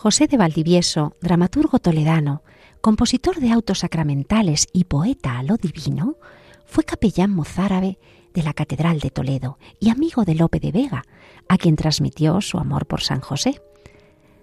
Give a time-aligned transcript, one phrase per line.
[0.00, 2.44] José de Valdivieso, dramaturgo toledano,
[2.80, 6.18] compositor de autos sacramentales y poeta a lo divino,
[6.66, 7.98] fue capellán mozárabe
[8.32, 11.02] de la Catedral de Toledo y amigo de Lope de Vega,
[11.48, 13.60] a quien transmitió su amor por San José.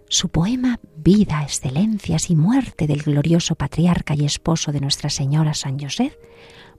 [0.09, 5.79] Su poema Vida, excelencias y muerte del glorioso patriarca y esposo de Nuestra Señora San
[5.79, 6.19] José,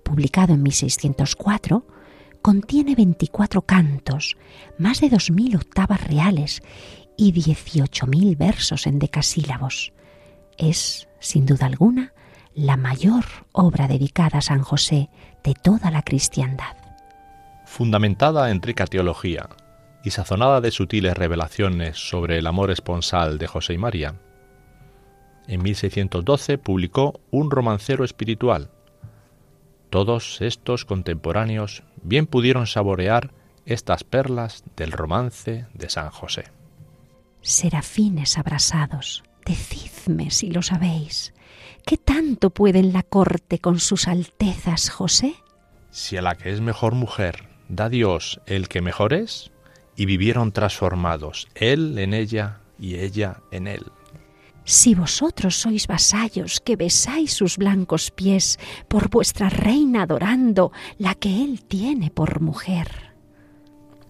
[0.03, 1.87] publicado en 1604,
[2.43, 4.37] contiene 24 cantos,
[4.79, 6.61] más de 2.000 octavas reales
[7.17, 9.93] y 18.000 versos en decasílabos.
[10.59, 12.13] Es, sin duda alguna,
[12.55, 15.11] la mayor obra dedicada a San José
[15.45, 16.77] de toda la cristiandad.
[17.67, 19.49] Fundamentada en rica teología
[20.03, 24.15] y sazonada de sutiles revelaciones sobre el amor esponsal de José y María,
[25.49, 28.71] en 1612 publicó un romancero espiritual.
[29.91, 33.31] Todos estos contemporáneos bien pudieron saborear
[33.65, 36.56] estas perlas del romance de San José
[37.47, 41.33] serafines abrasados, decidme si lo sabéis,
[41.85, 45.35] ¿qué tanto puede en la corte con sus altezas José?
[45.91, 49.53] Si a la que es mejor mujer da Dios el que mejor es,
[49.97, 53.85] y vivieron transformados, él en ella y ella en él.
[54.65, 58.59] Si vosotros sois vasallos que besáis sus blancos pies
[58.89, 63.15] por vuestra reina adorando la que él tiene por mujer.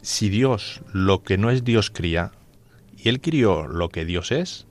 [0.00, 2.32] Si Dios lo que no es Dios cría,
[3.06, 4.66] y él crió lo que Dios es,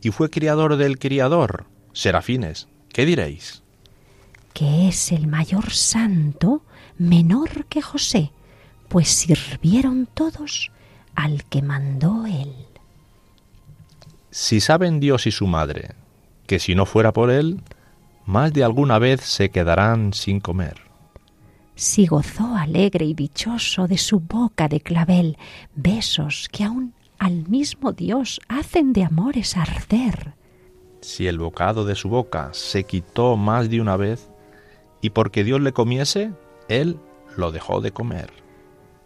[0.00, 2.68] y fue criador del criador, serafines.
[2.92, 3.64] ¿Qué diréis?
[4.54, 6.62] Que es el mayor santo
[6.96, 8.30] menor que José,
[8.88, 10.70] pues sirvieron todos
[11.16, 12.54] al que mandó él.
[14.30, 15.96] Si saben Dios y su madre
[16.46, 17.62] que si no fuera por él,
[18.26, 20.82] más de alguna vez se quedarán sin comer.
[21.74, 25.36] Si gozó alegre y dichoso de su boca de clavel
[25.74, 30.34] besos que aún al mismo Dios hacen de amores arder.
[31.00, 34.28] Si el bocado de su boca se quitó más de una vez,
[35.00, 36.32] y porque Dios le comiese,
[36.68, 36.98] él
[37.36, 38.32] lo dejó de comer.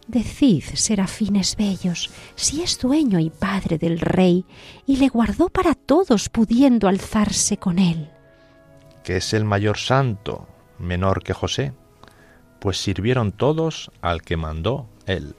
[0.07, 4.45] Decid, serafines bellos, si es dueño y padre del rey,
[4.85, 8.09] y le guardó para todos pudiendo alzarse con él.
[9.03, 10.47] Que es el mayor santo,
[10.79, 11.73] menor que José,
[12.59, 15.35] pues sirvieron todos al que mandó él.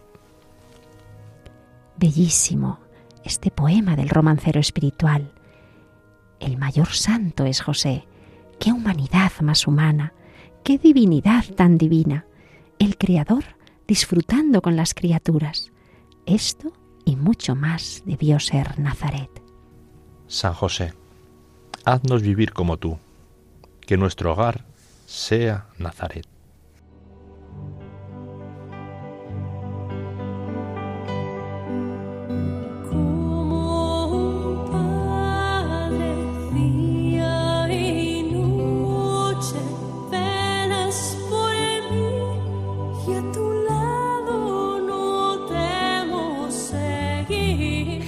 [2.02, 2.80] Bellísimo
[3.22, 5.30] este poema del romancero espiritual.
[6.40, 8.08] El mayor santo es José.
[8.58, 10.12] Qué humanidad más humana,
[10.64, 12.26] qué divinidad tan divina.
[12.80, 13.44] El Creador
[13.86, 15.70] disfrutando con las criaturas.
[16.26, 16.72] Esto
[17.04, 19.30] y mucho más debió ser Nazaret.
[20.26, 20.94] San José,
[21.84, 22.98] haznos vivir como tú,
[23.80, 24.64] que nuestro hogar
[25.06, 26.26] sea Nazaret.